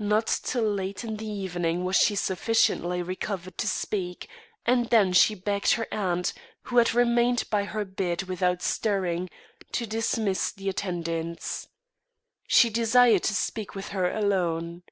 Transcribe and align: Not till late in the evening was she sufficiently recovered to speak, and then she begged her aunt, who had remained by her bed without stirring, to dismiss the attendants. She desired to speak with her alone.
Not 0.00 0.26
till 0.44 0.62
late 0.64 1.04
in 1.04 1.18
the 1.18 1.26
evening 1.28 1.84
was 1.84 1.96
she 1.96 2.14
sufficiently 2.14 3.02
recovered 3.02 3.58
to 3.58 3.68
speak, 3.68 4.26
and 4.64 4.86
then 4.88 5.12
she 5.12 5.34
begged 5.34 5.72
her 5.74 5.86
aunt, 5.92 6.32
who 6.62 6.78
had 6.78 6.94
remained 6.94 7.44
by 7.50 7.64
her 7.64 7.84
bed 7.84 8.22
without 8.22 8.62
stirring, 8.62 9.28
to 9.72 9.84
dismiss 9.84 10.52
the 10.52 10.70
attendants. 10.70 11.68
She 12.46 12.70
desired 12.70 13.24
to 13.24 13.34
speak 13.34 13.74
with 13.74 13.88
her 13.88 14.10
alone. 14.10 14.84